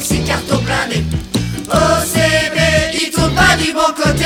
[0.00, 1.04] toxicardoplanée.
[1.68, 2.58] Oh CB,
[2.94, 4.24] il tourne pas du bon côté.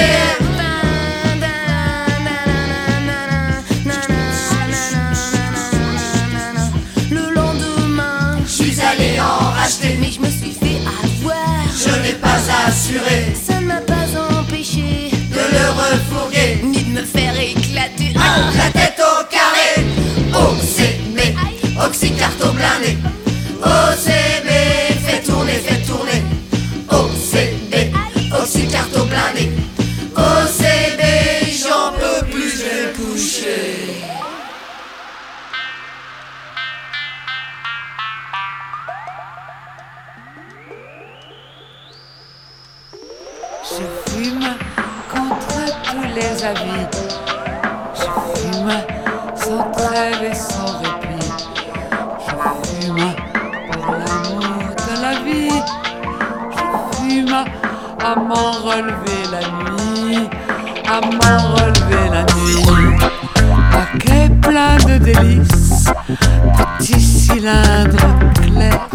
[7.10, 11.64] Le lendemain, je suis allé en racheter, mais je me suis fait avoir.
[11.76, 14.06] Je n'ai pas assuré, ça ne m'a pas
[14.38, 18.14] empêché de le refourguer, ni de me faire éclater.
[18.16, 19.84] Ah, la tête au carré.
[20.32, 20.38] Ah.
[20.38, 21.34] Oh CB,
[21.84, 22.98] oxycartoblané.
[23.66, 23.92] Oh
[58.14, 60.28] à m'en relever la nuit.
[60.87, 62.97] À m'en relever la nuit.
[63.73, 65.87] Paquet plein de délices.
[66.78, 67.97] Petit cylindre
[68.35, 68.88] clair.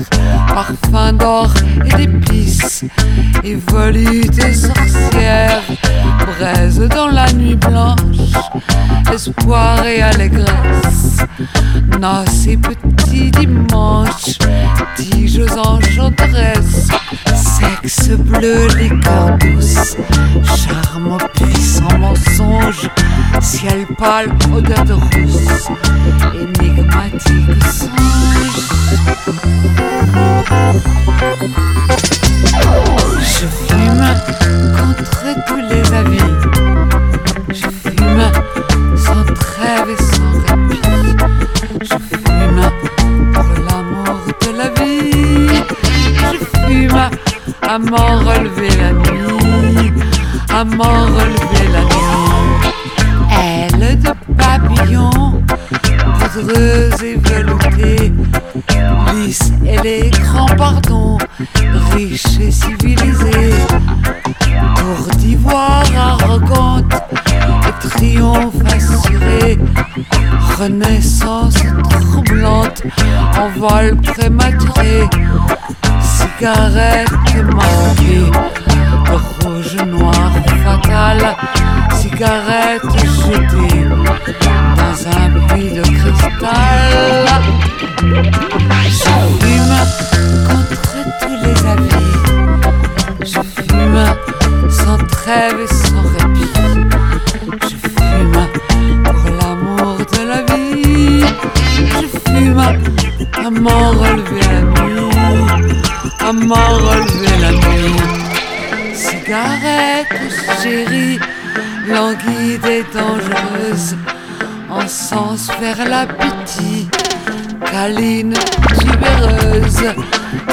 [0.47, 1.53] Parfum d'or
[1.85, 2.85] et d'épices.
[3.43, 5.63] Et volutes sorcières.
[6.37, 7.97] Braise dans la nuit blanche.
[9.13, 11.17] Espoir et allégresse.
[11.99, 14.37] Noces et petits dimanches.
[14.95, 16.87] Tiges enchanteresses.
[17.35, 19.97] Sexe bleu, liqueur douce.
[20.43, 22.89] Charme puissant mensonge.
[23.41, 25.67] Ciel pâle, odeur de rousse.
[26.33, 27.89] Énigmatique.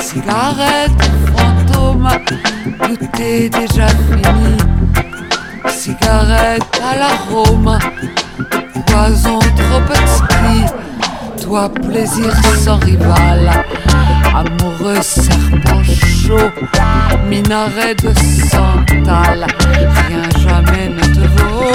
[0.00, 2.08] Cigarette fantôme,
[2.80, 4.56] goûter déjà fini,
[5.68, 7.78] cigarette à l'arôme,
[8.86, 13.50] poison trop exquis, toi plaisir sans rival,
[14.34, 16.50] amoureux serpent chaud,
[17.28, 18.12] minaret de
[18.48, 19.46] santal,
[20.08, 21.66] rien jamais ne te vaut.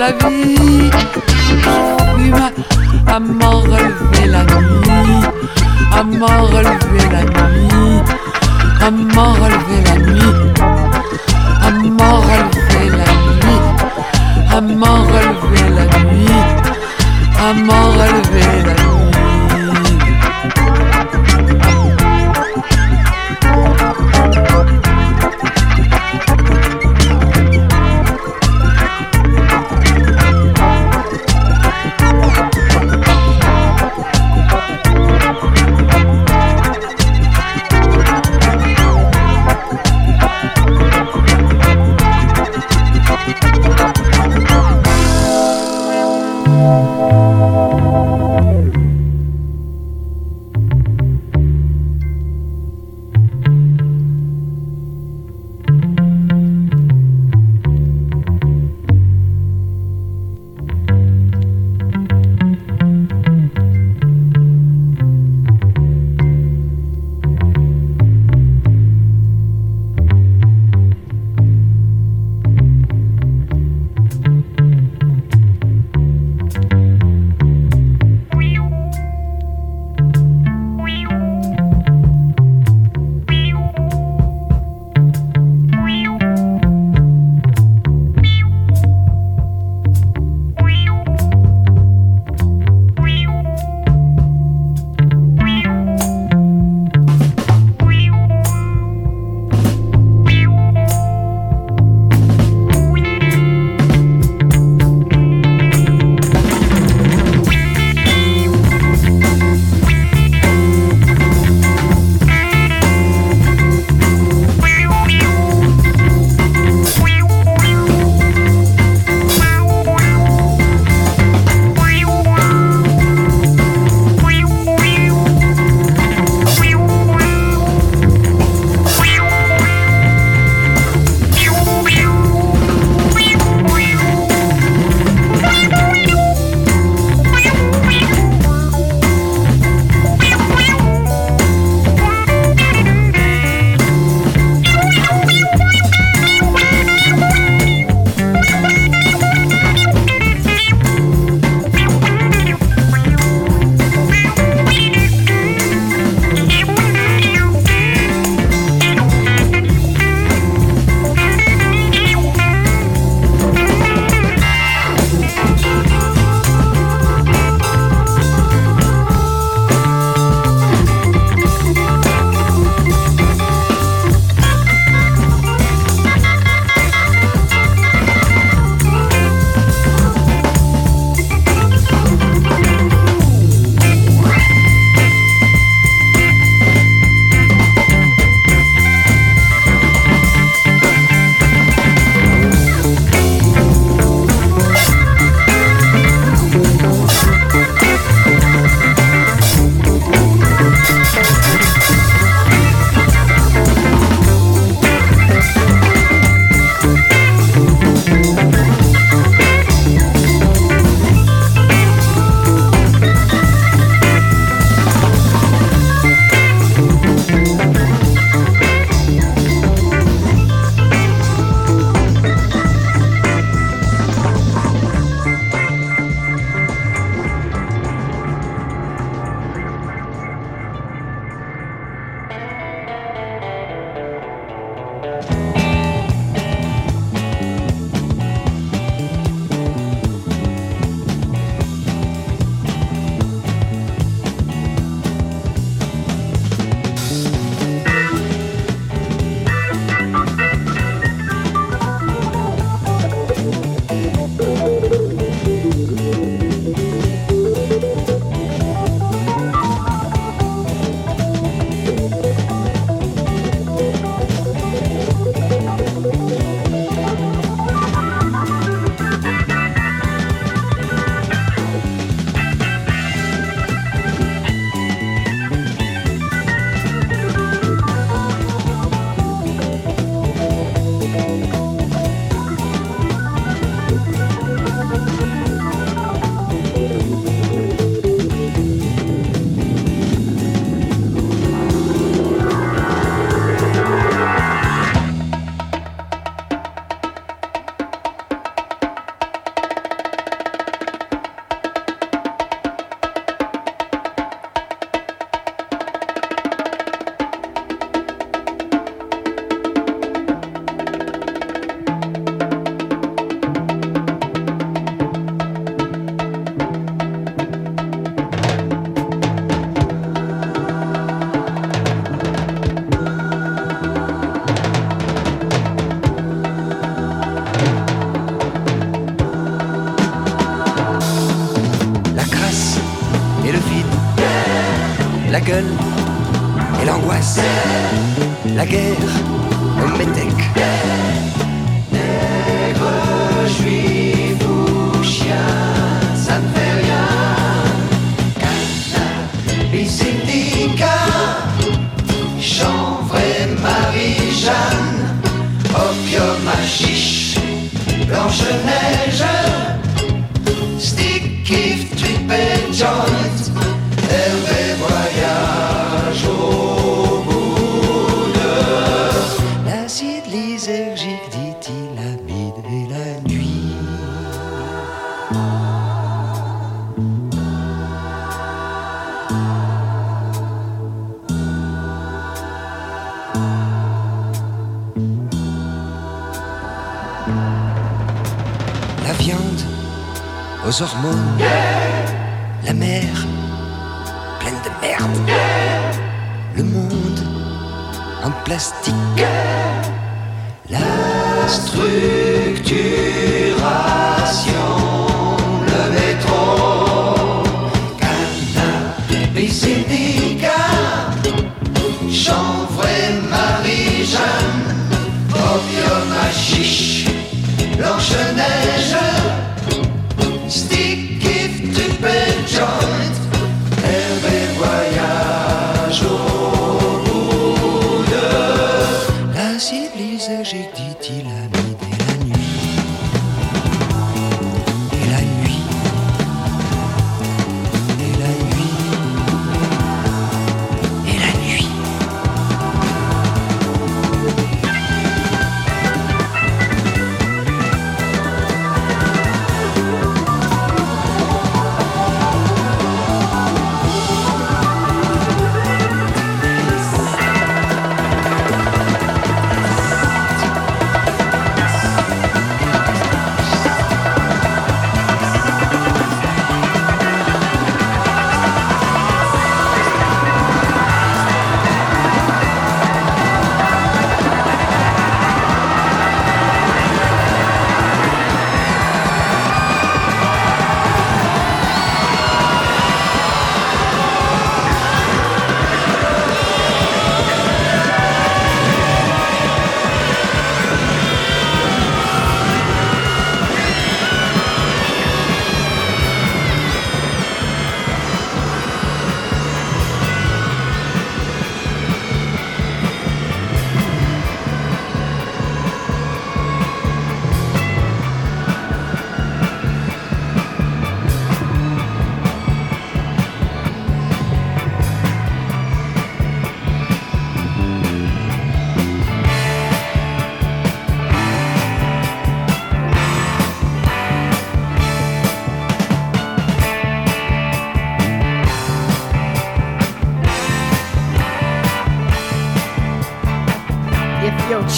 [0.00, 0.90] La vie.
[3.06, 5.20] À m'en relever la nuit.
[5.92, 8.00] À m'en relever la nuit.
[8.80, 10.32] À m'en relever la nuit.
[11.66, 13.58] À m'en relever la nuit.
[14.56, 16.40] À m'en relever la nuit.
[17.38, 18.19] À m'en relever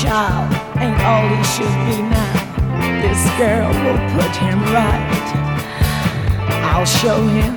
[0.03, 0.51] child
[0.83, 2.35] ain't all he should be now.
[3.03, 5.29] This girl will put him right.
[6.67, 7.55] I'll show him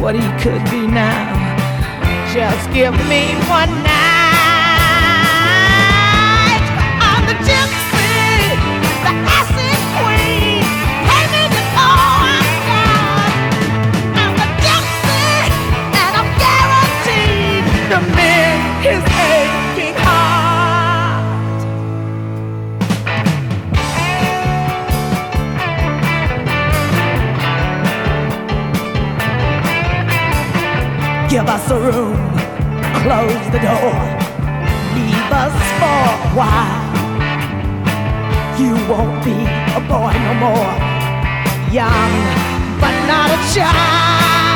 [0.00, 1.34] what he could be now.
[2.32, 3.89] Just give me one night.
[31.70, 32.16] the room,
[33.04, 33.92] close the door,
[34.92, 36.82] leave us for a while.
[38.58, 39.38] You won't be
[39.76, 40.72] a boy no more,
[41.70, 42.12] young
[42.80, 44.49] but not a child.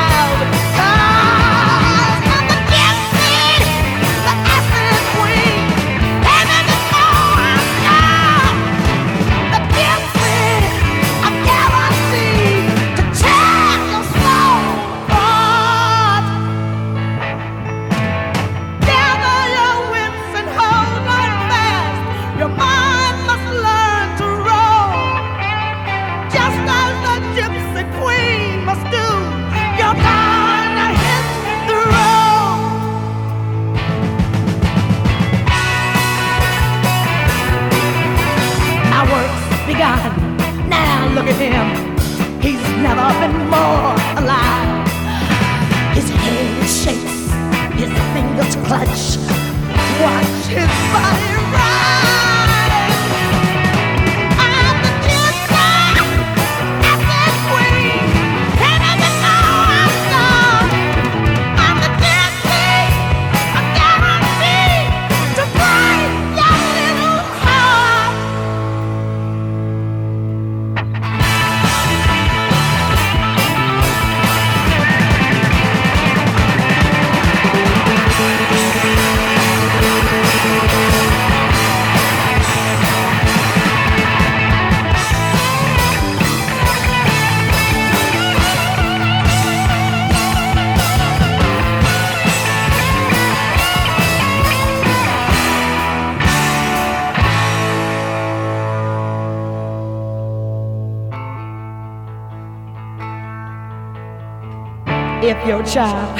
[105.75, 106.15] child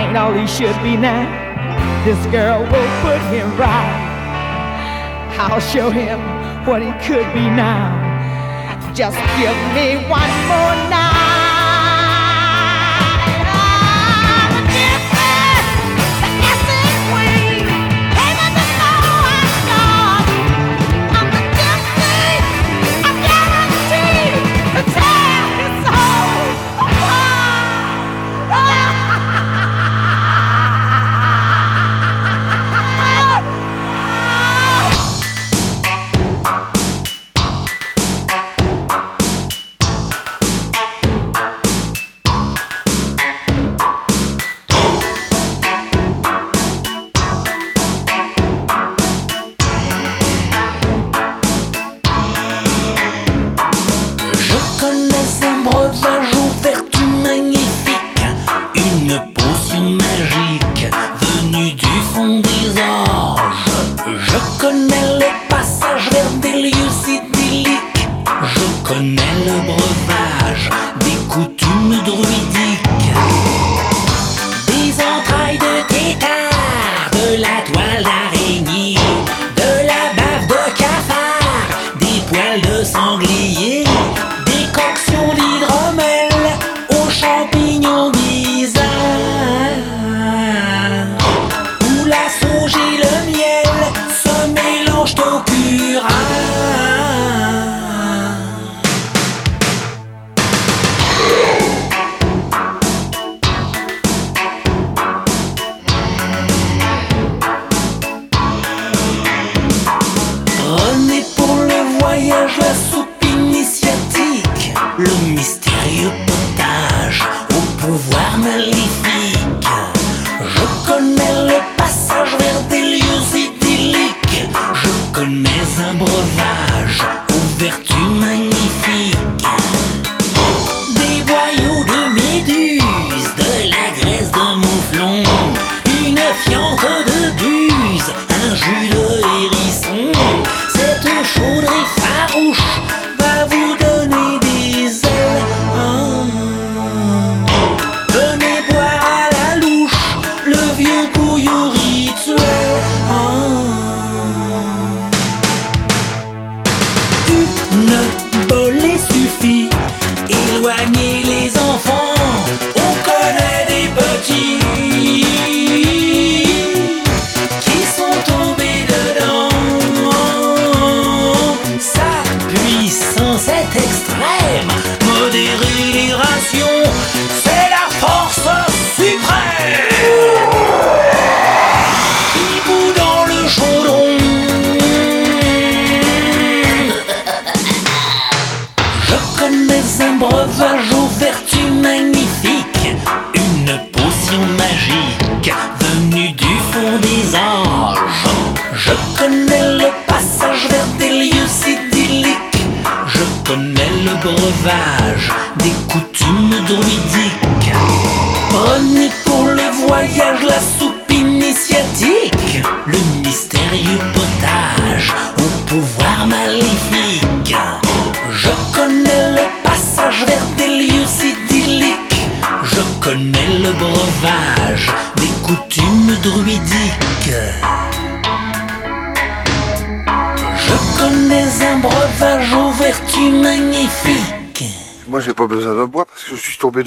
[0.00, 1.28] ain't all he should be now.
[2.06, 5.36] This girl will put him right.
[5.38, 6.18] I'll show him
[6.64, 7.92] what he could be now.
[8.94, 10.85] Just give me one more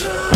[0.00, 0.29] Show.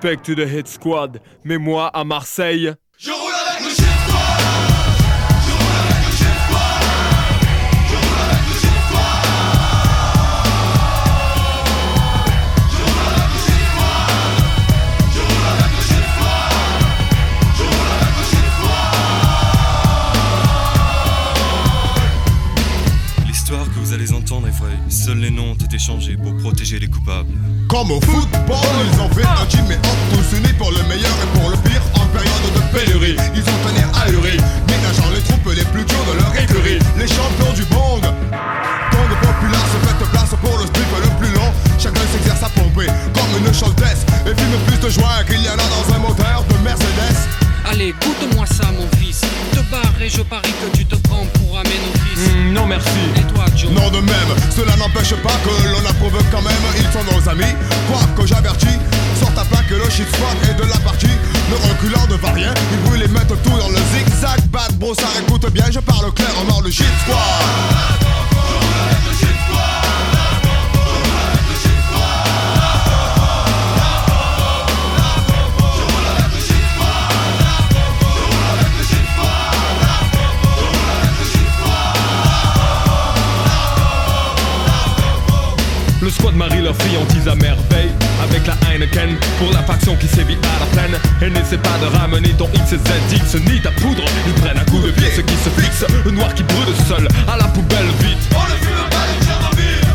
[0.00, 2.72] respecte the Head Squad, mais moi, à Marseille,
[25.00, 27.32] seuls les noms ont été changés pour protéger les coupables.
[27.68, 31.16] Comme au football, ils ont fait un team et ont tous unis pour le meilleur
[31.24, 33.16] et pour le pire en période de pénurie.
[33.34, 34.36] Ils ont un air ahuri,
[34.68, 36.78] ménageant les troupes les plus dures de leur écurie.
[36.98, 38.04] Les champions du monde,
[38.92, 41.50] Gang populaire se fait place pour le strip le plus long.
[41.78, 45.56] Chacun s'exerce à pomper comme une choltesse et fume plus de joie qu'il y en
[45.56, 47.16] a dans un moteur de Mercedes.
[47.64, 49.22] Allez, goûte-moi ça, mon fils.
[49.52, 52.18] Te barre et je parie que tu te prends pour un ménophis.
[52.18, 53.19] Hmm, non merci.
[53.72, 57.54] Non de même, cela n'empêche pas que l'on approuve quand même, ils sont nos amis.
[57.88, 58.78] Quoi que j'avertis,
[59.18, 61.16] sort ta plaque le shit squad est de la partie.
[61.50, 64.40] Ne reculant devant rien, ils brûlent et mettent tout dans le zigzag.
[64.50, 67.16] Bad bro, ça écoute bien, je parle clairement le shit squad.
[69.06, 69.79] Le squad
[86.22, 87.90] Quand de Marie L'Offri en à merveille.
[88.22, 91.00] Avec la Heineken Pour la faction qui sévit à la plaine.
[91.22, 94.04] Et n'essaie pas de ramener ton X et ZX ni ta poudre.
[94.26, 95.84] Ils prennent un coup de vie ce qui se fixe.
[96.04, 98.18] Le noir qui brûle seul à la poubelle vite.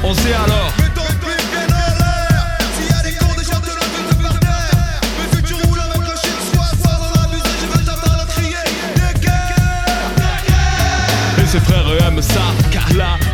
[0.03, 0.73] On On sait alors.
[0.77, 2.45] Que ton étris qu'elle en l'air
[2.77, 5.01] Si y a les cours des gens de l'homme de par terre.
[5.17, 8.63] Mais si tu roules à mon soit Sois dans la maison Je veux jamais trier
[11.43, 12.64] Et ce frères eux aiment ça.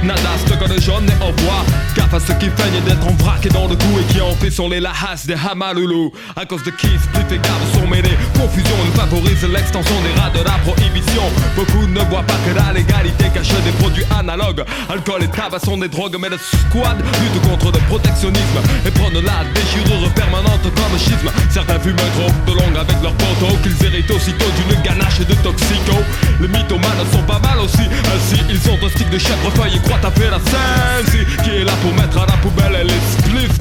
[0.04, 1.64] Nada stock de jaune et en bois
[1.96, 4.32] Gaffe à ceux qui feignent d'être en vrac et dans le coup Et qui en
[4.32, 8.18] fait sont les lahas des Hamaloulou À cause de qui split et garde sont mêlés
[8.34, 11.22] Confusion ne favorise l'extension des rats de la prohibition.
[11.56, 14.64] Beaucoup ne voient pas que la légalité cache des produits analogues.
[14.90, 19.14] Alcool et tabac sont des drogues mais le squad lutte contre le protectionnisme Et prône
[19.14, 21.30] la déchirure permanente comme schisme.
[21.52, 25.94] Certains fument trop de longue avec leurs poteaux Qu'ils héritent aussitôt d'une ganache de toxico.
[26.40, 30.10] Les mythomanes sont pas mal aussi Ainsi ils ont un stick de chèvrefeuille et croient
[30.10, 33.61] taper la scène Si, Qui est là pour mettre à la poubelle les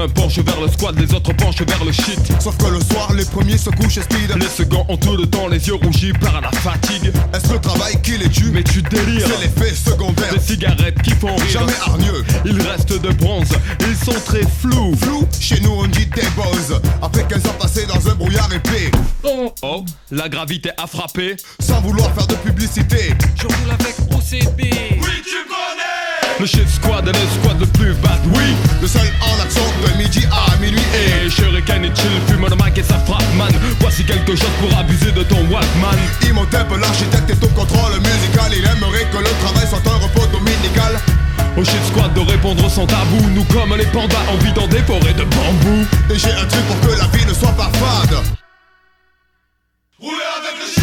[0.00, 2.80] Les uns penchent vers le squad, les autres penchent vers le shit Sauf que le
[2.80, 4.34] soir, les premiers se couchent et speed.
[4.36, 8.00] Les seconds ont tout le temps les yeux rougis par la fatigue Est-ce le travail
[8.00, 8.50] qui les tue?
[8.50, 10.32] Mais tu délires C'est l'effet secondaire.
[10.32, 12.24] Des cigarettes qui font rire Jamais hargneux.
[12.46, 16.80] Ils restent de bronze, ils sont très flous Flou, chez nous on dit des buzz.
[17.02, 18.90] Après 15 ans passés dans un brouillard épais.
[19.24, 23.12] Oh, oh, la gravité a frappé Sans vouloir faire de publicité.
[23.36, 24.60] Je roule avec OCB.
[24.62, 25.99] Oui, tu connais
[26.40, 30.02] Le shit squad est le squad le plus bad, oui Le seul en action de
[30.02, 31.26] midi à minuit et.
[31.26, 34.74] Et Shuriken et Chill fument le mic et ça frappe man Voici quelque chose pour
[34.78, 38.50] abuser de ton Walkman Imhotep, l'architecte est au contrôle musical.
[38.56, 40.98] Il aimerait que le travail soit un repos dominical.
[41.58, 44.80] Au shit squad de répondre sans tabou Nous comme les pandas on vit dans des
[44.84, 48.16] forêts de bambou Et j'ai un truc pour que la vie ne soit pas fade.
[50.00, 50.79] Rouler avec le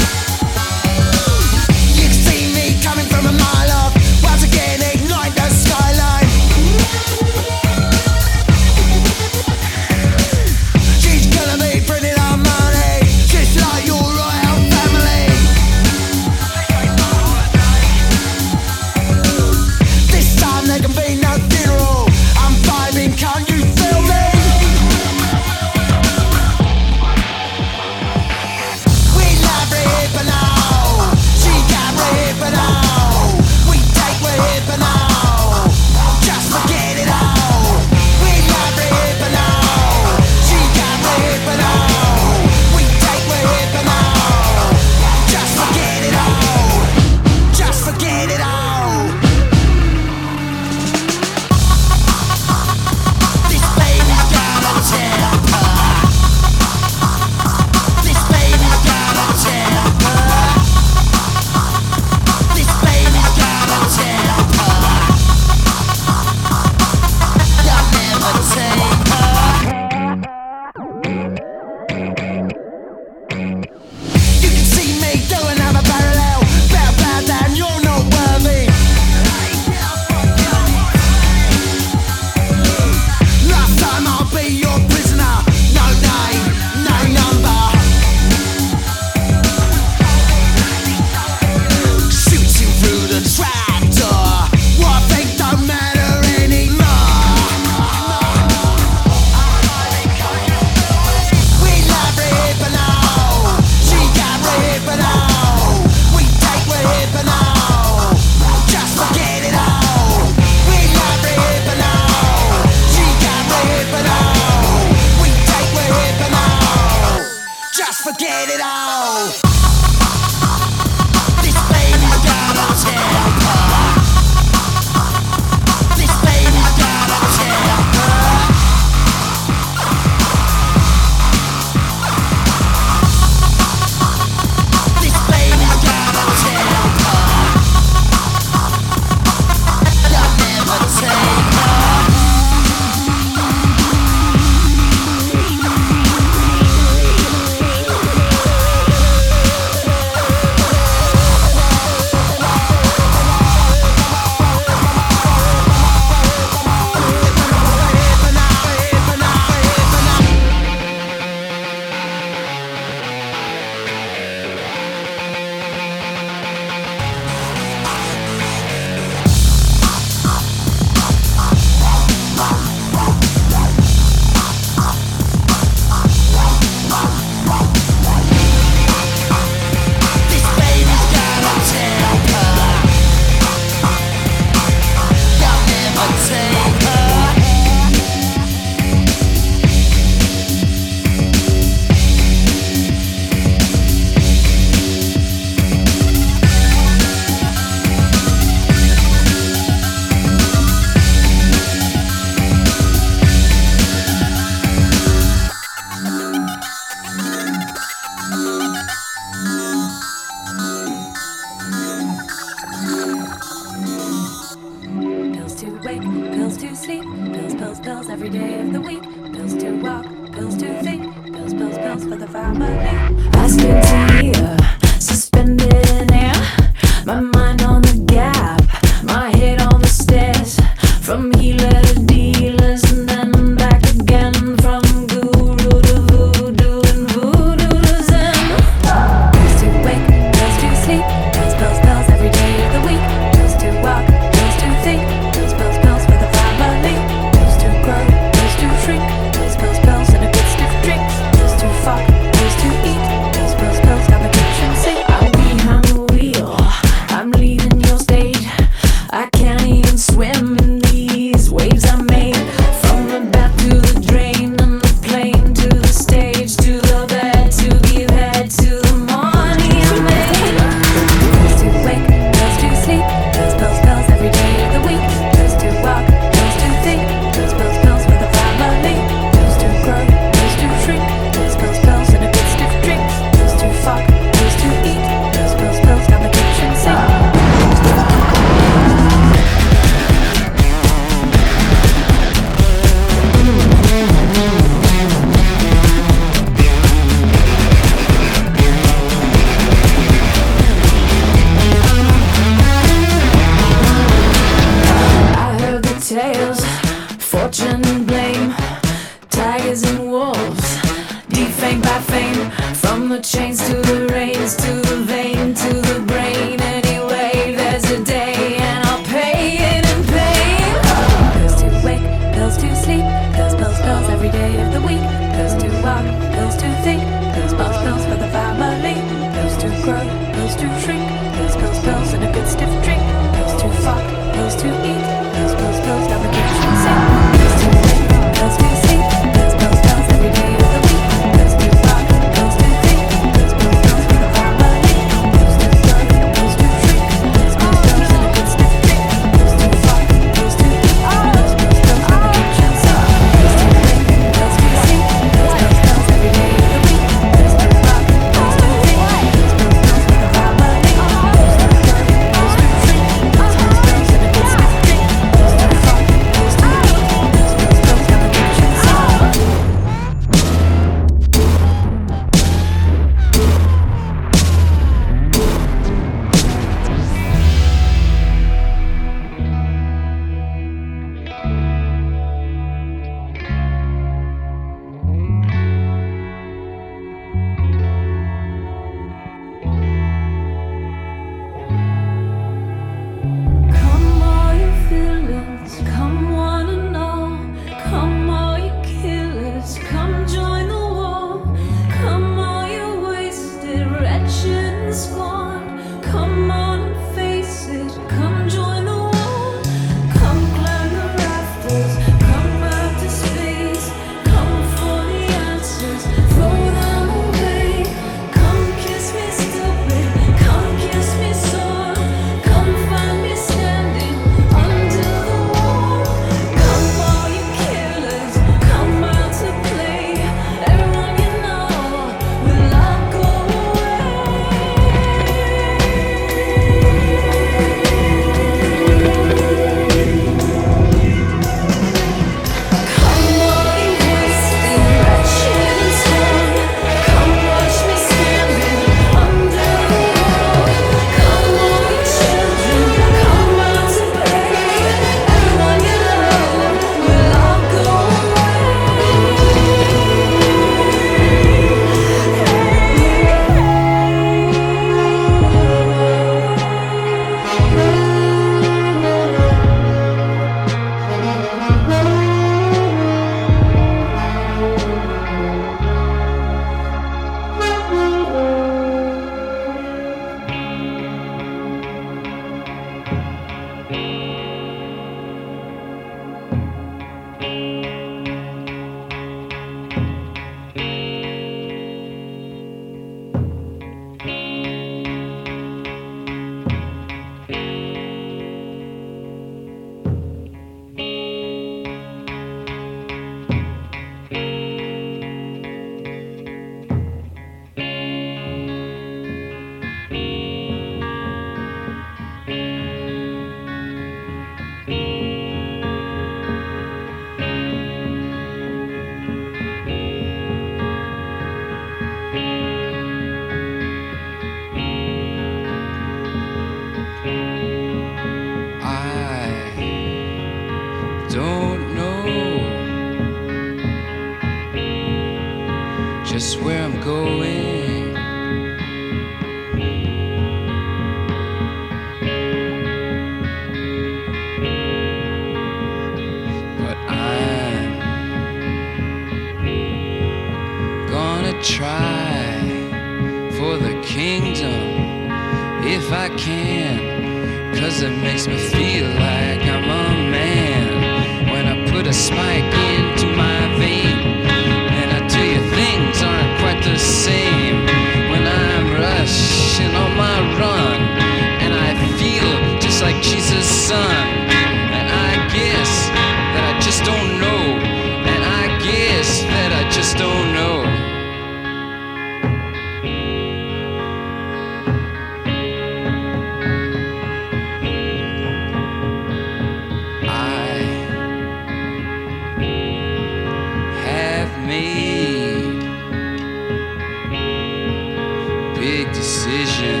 [598.78, 600.00] Big decision.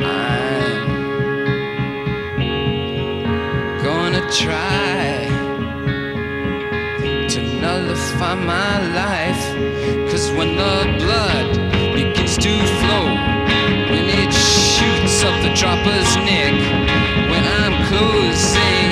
[0.00, 0.78] I'm
[3.84, 5.28] gonna try
[7.28, 9.44] to nullify my life,
[10.10, 11.45] cause when the blood
[15.56, 16.52] chopper's Nick.
[17.30, 18.85] when I'm cozy.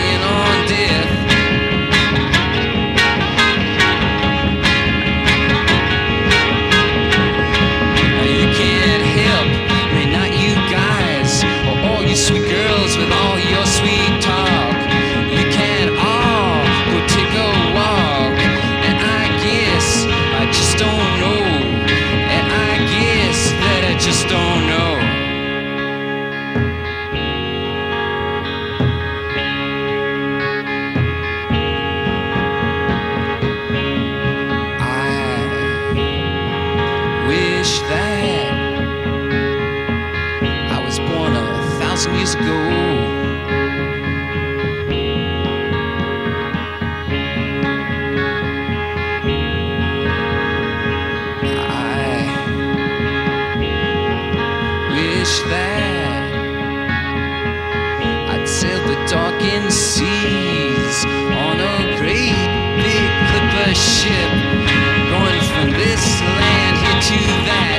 [67.05, 67.74] to that.